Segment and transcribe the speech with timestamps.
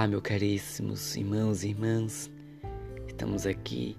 [0.00, 2.30] Olá, meus caríssimos irmãos e irmãs.
[3.06, 3.98] Estamos aqui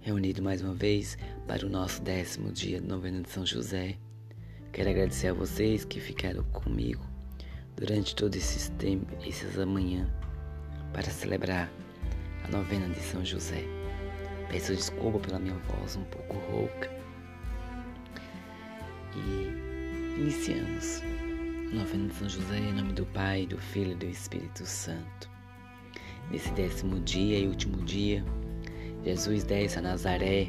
[0.00, 3.98] reunidos mais uma vez para o nosso décimo dia de novena de São José.
[4.72, 7.04] Quero agradecer a vocês que ficaram comigo
[7.76, 10.10] durante todo esse tempo, essas amanhã,
[10.94, 11.70] para celebrar
[12.44, 13.64] a novena de São José.
[14.48, 16.90] Peço desculpa pela minha voz um pouco rouca.
[19.14, 21.02] E iniciamos.
[21.72, 25.28] Novena de São José, em nome do Pai, do Filho e do Espírito Santo.
[26.30, 28.24] Nesse décimo dia e último dia,
[29.04, 30.48] Jesus desce a Nazaré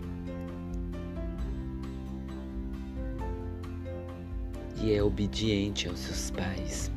[4.79, 6.91] e é obediente aos seus pais.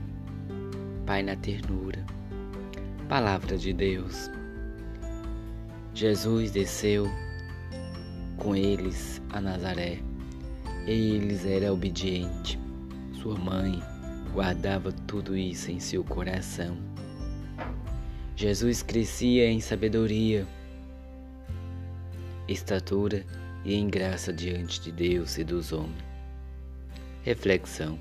[1.07, 2.05] Pai na ternura.
[3.09, 4.30] Palavra de Deus.
[5.95, 7.07] Jesus desceu
[8.37, 9.98] com eles a Nazaré
[10.87, 12.59] e eles era obediente.
[13.15, 13.82] Sua mãe
[14.32, 16.76] guardava tudo isso em seu coração.
[18.36, 20.46] Jesus crescia em sabedoria,
[22.48, 23.24] estatura
[23.64, 26.04] e em graça diante de Deus e dos homens.
[27.23, 27.98] Reflexão: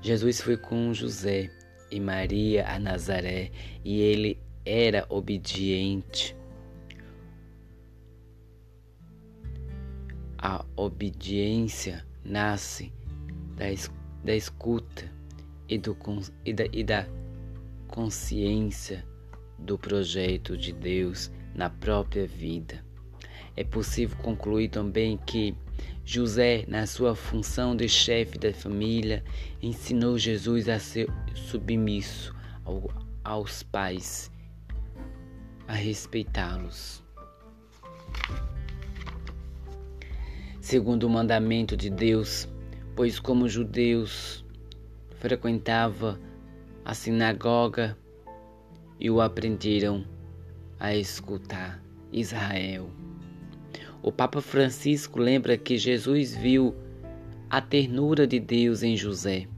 [0.00, 1.50] Jesus foi com José
[1.90, 3.50] e Maria a Nazaré
[3.84, 6.36] e ele era obediente.
[10.38, 12.92] A obediência nasce
[13.56, 15.10] da escuta da escuta
[15.68, 15.96] e, do,
[16.44, 17.06] e, da, e da
[17.88, 19.04] consciência
[19.58, 22.84] do projeto de Deus na própria vida.
[23.56, 25.54] É possível concluir também que
[26.04, 29.22] José, na sua função de chefe da família,
[29.62, 32.90] ensinou Jesus a ser submisso ao,
[33.22, 34.30] aos pais,
[35.68, 37.02] a respeitá-los.
[40.60, 42.48] Segundo o mandamento de Deus,
[43.00, 44.44] pois como judeus
[45.20, 46.20] frequentava
[46.84, 47.96] a sinagoga
[48.98, 50.04] e o aprenderam
[50.78, 52.90] a escutar Israel.
[54.02, 56.74] O Papa Francisco lembra que Jesus viu
[57.48, 59.48] a ternura de Deus em José,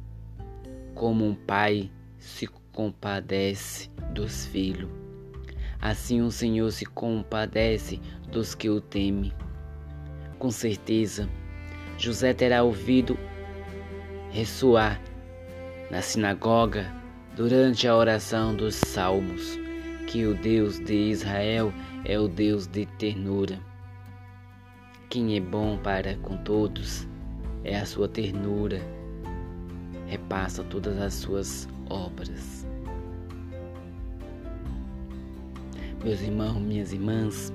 [0.95, 4.89] como um pai se compadece dos filhos.
[5.81, 8.01] Assim o Senhor se compadece
[8.31, 9.33] dos que o temem.
[10.39, 11.29] Com certeza,
[11.99, 13.19] José terá ouvido
[14.33, 14.99] ressoar
[15.91, 16.91] na sinagoga
[17.37, 19.59] durante a oração dos salmos
[20.07, 21.73] que o Deus de Israel
[22.07, 23.61] é o Deus de ternura.
[25.11, 27.07] Quem é bom para com todos
[27.63, 28.81] é a sua ternura,
[30.07, 32.67] repassa todas as suas obras.
[36.03, 37.53] Meus irmãos, minhas irmãs,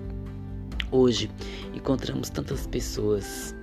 [0.92, 1.30] hoje
[1.74, 3.57] encontramos tantas pessoas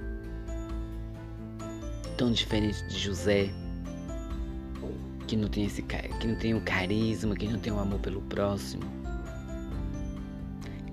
[2.16, 3.50] tão diferente de José,
[5.26, 8.20] que não tem esse que não tem o carisma, que não tem o amor pelo
[8.22, 8.82] próximo,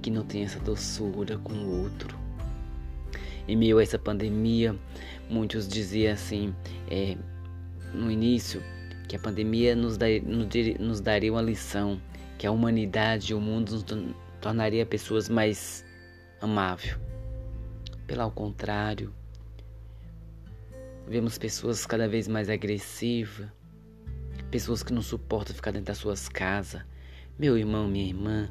[0.02, 2.18] que não tem essa doçura com o outro.
[3.48, 4.76] Em meio a essa pandemia,
[5.30, 6.56] muitos diziam assim,
[6.90, 7.18] é,
[7.94, 8.62] no início,
[9.08, 10.10] que a pandemia nos, dar,
[10.80, 12.02] nos daria uma lição,
[12.38, 13.86] que a humanidade e o mundo nos
[14.40, 15.86] tornaria pessoas mais
[16.40, 16.98] amáveis.
[18.08, 19.14] Pelo contrário,
[21.12, 23.50] Vemos pessoas cada vez mais agressivas,
[24.50, 26.86] pessoas que não suportam ficar dentro das suas casas.
[27.38, 28.50] Meu irmão, minha irmã,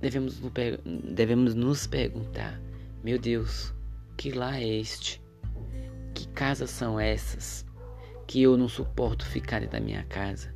[0.00, 0.40] devemos,
[1.12, 2.60] devemos nos perguntar:
[3.02, 3.74] meu Deus,
[4.16, 5.20] que lá é este?
[6.14, 7.66] Que casas são essas?
[8.28, 10.54] Que eu não suporto ficar dentro da minha casa,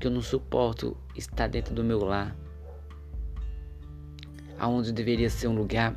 [0.00, 2.34] que eu não suporto estar dentro do meu lar,
[4.58, 5.94] aonde deveria ser um lugar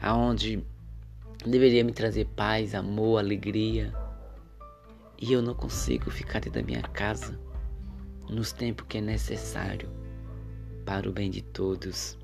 [0.00, 0.64] aonde
[1.50, 3.92] deveria me trazer paz, amor, alegria.
[5.20, 7.38] E eu não consigo ficar dentro da minha casa
[8.28, 9.88] nos tempos que é necessário
[10.84, 12.18] para o bem de todos.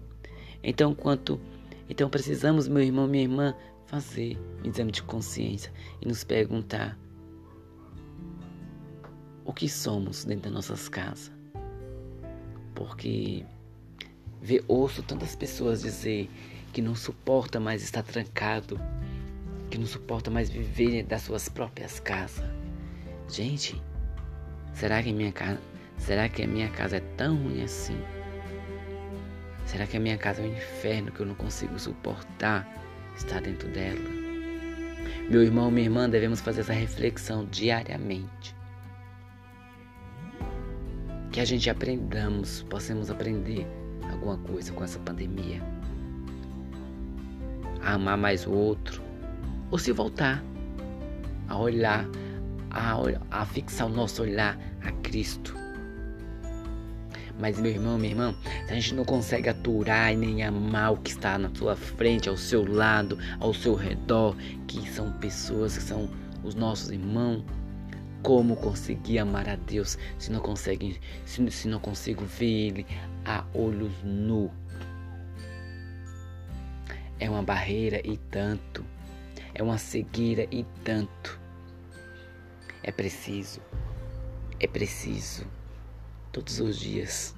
[0.62, 1.40] Então, quanto
[1.88, 3.54] então precisamos, meu irmão, minha irmã,
[3.86, 5.72] fazer um exame de consciência
[6.02, 6.98] e nos perguntar
[9.44, 11.32] o que somos dentro das nossas casas.
[12.74, 13.44] Porque
[14.42, 16.28] ver, ouço tantas pessoas dizer
[16.72, 18.78] que não suporta mais estar trancado
[19.70, 22.44] que não suporta mais viver das suas próprias casas.
[23.28, 23.80] Gente,
[24.72, 25.60] será que minha casa,
[25.98, 28.00] será que a minha casa é tão ruim assim?
[29.66, 32.66] Será que a minha casa é um inferno que eu não consigo suportar
[33.14, 34.00] estar dentro dela?
[35.28, 38.56] Meu irmão, minha irmã, devemos fazer essa reflexão diariamente.
[41.30, 43.66] Que a gente aprendamos, possamos aprender
[44.10, 45.62] alguma coisa com essa pandemia.
[47.82, 49.02] A amar mais o outro,
[49.70, 50.42] ou se voltar
[51.48, 52.06] a olhar,
[52.70, 52.96] a,
[53.30, 55.54] a fixar o nosso olhar a Cristo,
[57.38, 58.34] Mas, meu irmão, minha irmã,
[58.66, 62.28] se a gente não consegue aturar e nem amar o que está na sua frente,
[62.28, 64.36] ao seu lado, ao seu redor,
[64.66, 66.10] que são pessoas que são
[66.42, 67.44] os nossos irmãos,
[68.22, 72.86] como conseguir amar a Deus se não consegue, se, se não consigo ver Ele
[73.24, 74.50] a olhos nu?
[77.20, 78.84] É uma barreira e tanto,
[79.54, 81.40] é uma cegueira e tanto.
[82.82, 83.60] É preciso,
[84.60, 85.46] é preciso
[86.32, 87.34] todos os dias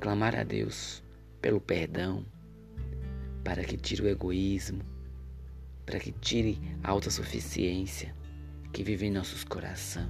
[0.00, 1.02] clamar a Deus
[1.40, 2.24] pelo perdão,
[3.42, 4.82] para que tire o egoísmo,
[5.86, 8.14] para que tire a autossuficiência
[8.72, 10.08] que vive em nossos corações.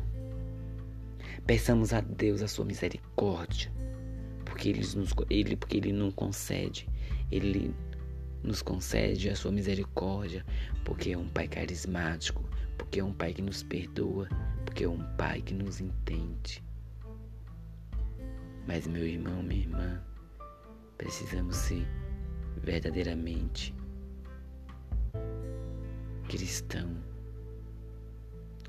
[1.47, 3.73] Peçamos a Deus a sua misericórdia,
[4.45, 6.89] porque ele, nos, ele, porque ele não concede,
[7.31, 7.75] Ele
[8.43, 10.45] nos concede a sua misericórdia,
[10.85, 14.29] porque é um Pai carismático, porque é um Pai que nos perdoa,
[14.65, 16.63] porque é um Pai que nos entende.
[18.67, 20.03] Mas, meu irmão, minha irmã,
[20.97, 21.87] precisamos ser
[22.59, 23.75] verdadeiramente
[26.29, 26.97] cristão,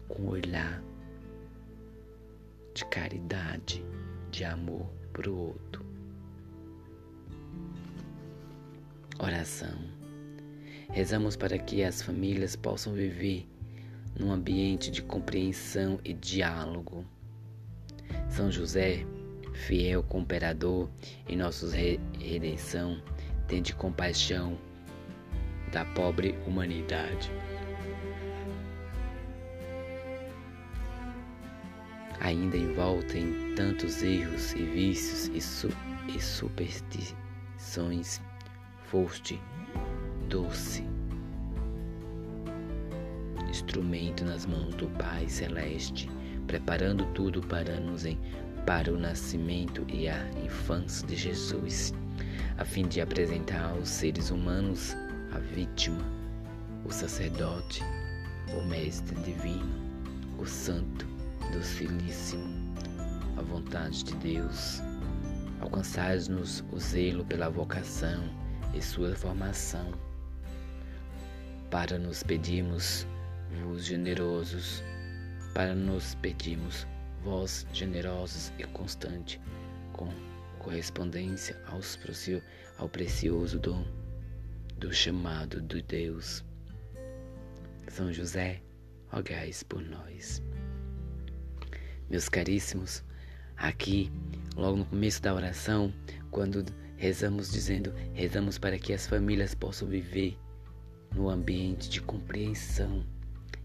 [0.08, 0.84] com olhar
[2.74, 3.86] de caridade,
[4.32, 5.91] de amor para o outro.
[9.20, 9.78] Oração.
[10.90, 13.46] Rezamos para que as famílias possam viver
[14.20, 17.06] num ambiente de compreensão e diálogo.
[18.30, 19.06] São José,
[19.54, 20.90] fiel cooperador
[21.28, 21.68] em nossa
[22.20, 23.02] redenção,
[23.48, 24.58] tende compaixão
[25.72, 27.32] da pobre humanidade.
[32.20, 35.70] Ainda envolta em tantos erros e vícios e, su
[36.08, 38.22] e superstições,
[38.92, 39.40] foste
[40.28, 40.84] doce
[43.50, 46.12] instrumento nas mãos do Pai Celeste,
[46.46, 48.20] preparando tudo para nos em,
[48.66, 51.94] para o nascimento e a infância de Jesus,
[52.58, 54.94] a fim de apresentar aos seres humanos
[55.32, 56.04] a vítima,
[56.84, 57.82] o sacerdote,
[58.58, 59.74] o mestre divino,
[60.38, 61.08] o santo,
[61.54, 62.74] docilíssimo,
[63.38, 64.82] a vontade de Deus.
[65.62, 68.41] Alcançai-nos o zelo pela vocação
[68.74, 69.92] e sua formação,
[71.70, 73.06] para nos pedirmos
[73.64, 74.84] vos generosos,
[75.54, 76.88] para nos pedirmos
[77.24, 79.40] vós generosos e constante,
[79.94, 80.10] com
[80.60, 82.00] correspondência aos,
[82.78, 83.86] ao precioso dom
[84.78, 86.44] do chamado de Deus.
[87.88, 88.62] São José,
[89.10, 90.42] rogais por nós.
[92.10, 93.04] Meus caríssimos,
[93.58, 94.12] aqui,
[94.56, 95.94] logo no começo da oração,
[96.30, 96.66] quando
[97.02, 100.38] rezamos dizendo, rezamos para que as famílias possam viver
[101.16, 103.04] no ambiente de compreensão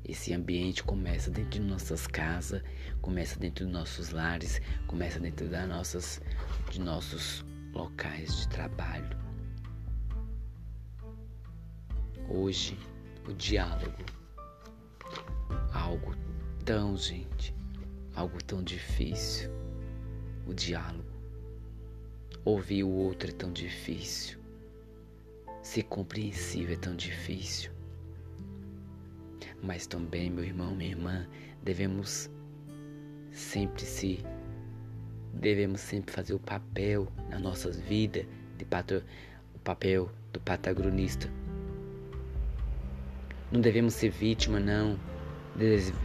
[0.08, 2.62] esse ambiente começa dentro de nossas casas,
[3.02, 6.22] começa dentro dos nossos lares, começa dentro das nossas,
[6.70, 9.18] de nossos locais de trabalho.
[12.28, 12.78] Hoje,
[13.28, 14.04] o diálogo,
[15.72, 16.14] algo
[16.64, 17.52] tão, gente,
[18.14, 19.50] algo tão difícil.
[20.46, 21.15] O diálogo.
[22.44, 24.38] Ouvir o outro é tão difícil.
[25.62, 27.70] Ser compreensível é tão difícil.
[29.62, 31.26] Mas também, meu irmão, minha irmã,
[31.62, 32.30] devemos
[33.32, 34.24] sempre se
[35.34, 38.24] devemos sempre fazer o papel na nossas vidas
[38.56, 39.02] de patro,
[39.54, 41.28] o papel do patagonista.
[43.52, 44.98] Não devemos ser vítima, não.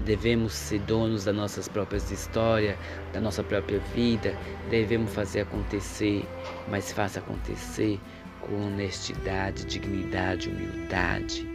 [0.05, 2.77] Devemos ser donos das nossas próprias histórias,
[3.11, 4.33] da nossa própria vida.
[4.69, 6.25] Devemos fazer acontecer,
[6.69, 7.99] mas faça acontecer
[8.39, 11.45] com honestidade, dignidade, humildade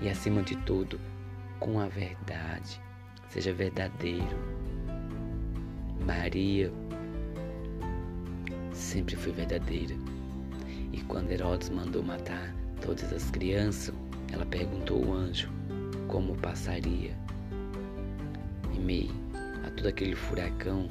[0.00, 1.00] e, acima de tudo,
[1.58, 2.80] com a verdade.
[3.28, 4.38] Seja verdadeiro.
[6.06, 6.72] Maria
[8.72, 9.96] sempre foi verdadeira.
[10.92, 13.92] E quando Herodes mandou matar todas as crianças,
[14.32, 15.50] ela perguntou ao anjo
[16.06, 17.23] como passaria.
[19.64, 20.90] A todo aquele furacão,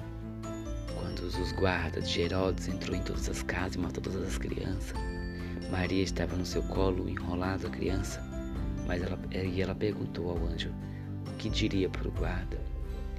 [0.96, 4.94] quando os guardas de Herodes entrou em todas as casas e matou todas as crianças,
[5.72, 8.34] Maria estava no seu colo enrolado a criança
[8.86, 10.72] mas ela, e ela perguntou ao anjo
[11.28, 12.60] o que diria para o guarda.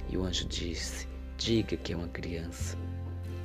[0.09, 2.77] E o anjo disse: Diga que é uma criança.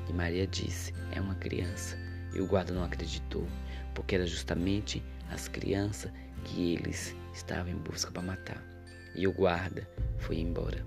[0.09, 1.97] E Maria disse: É uma criança.
[2.35, 3.47] E o guarda não acreditou,
[3.95, 6.13] porque era justamente as crianças
[6.45, 8.63] que eles estavam em busca para matar.
[9.15, 10.85] E o guarda foi embora.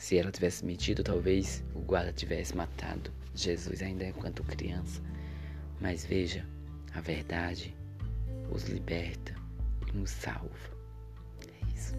[0.00, 5.02] Se ela tivesse mentido, talvez o guarda tivesse matado Jesus ainda enquanto criança.
[5.78, 6.42] Mas veja,
[6.94, 7.76] a verdade
[8.50, 9.34] os liberta
[9.86, 10.70] e nos salva.
[11.46, 11.94] É isso.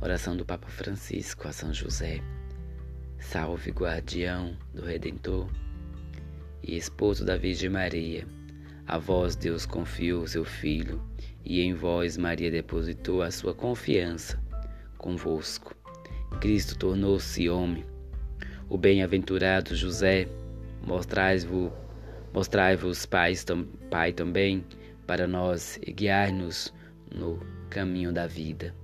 [0.00, 2.20] Oração do Papa Francisco a São José.
[3.20, 5.48] Salve, guardião do Redentor
[6.64, 8.26] e esposo da Virgem Maria.
[8.88, 11.00] A vós Deus confiou seu Filho,
[11.44, 14.42] e em vós Maria depositou a sua confiança.
[14.98, 15.76] Convosco,
[16.36, 17.84] Cristo tornou-se homem.
[18.68, 20.28] O bem-aventurado José,
[20.86, 21.72] mostrai-vos
[22.32, 24.64] mostrai-vos Pai também,
[25.06, 26.74] para nós e guiar-nos
[27.10, 27.40] no
[27.70, 28.74] caminho da vida.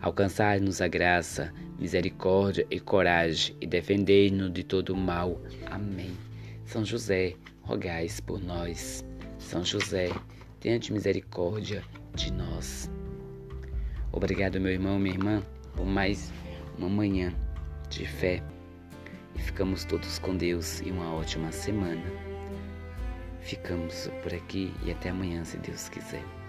[0.00, 5.40] Alcançai-nos a graça, misericórdia e coragem e defendei-nos de todo mal.
[5.66, 6.12] Amém.
[6.66, 9.04] São José, rogais por nós.
[9.38, 10.10] São José,
[10.60, 11.82] tenha misericórdia
[12.14, 12.90] de nós.
[14.10, 15.42] Obrigado, meu irmão, minha irmã,
[15.74, 16.30] por mais
[16.78, 17.32] uma manhã
[17.88, 18.42] de fé.
[19.34, 22.04] E ficamos todos com Deus e uma ótima semana.
[23.40, 26.41] Ficamos por aqui e até amanhã, se Deus quiser.